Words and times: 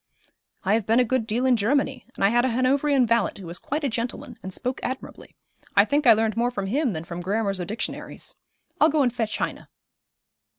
'I 0.63 0.73
have 0.73 0.87
been 0.87 0.99
a 0.99 1.03
good 1.05 1.27
deal 1.27 1.45
in 1.45 1.55
Germany, 1.55 2.07
and 2.15 2.23
I 2.25 2.29
had 2.29 2.43
a 2.43 2.49
Hanoverian 2.49 3.05
valet 3.05 3.33
who 3.37 3.45
was 3.45 3.59
quite 3.59 3.83
a 3.83 3.87
gentleman, 3.87 4.35
and 4.41 4.51
spoke 4.51 4.79
admirably. 4.81 5.35
I 5.75 5.85
think 5.85 6.07
I 6.07 6.13
learned 6.13 6.35
more 6.35 6.49
from 6.49 6.65
him 6.65 6.93
than 6.93 7.03
from 7.03 7.21
grammars 7.21 7.61
or 7.61 7.65
dictionaries. 7.65 8.33
I'll 8.79 8.89
go 8.89 9.03
and 9.03 9.13
fetch 9.13 9.37
Heine.' 9.37 9.67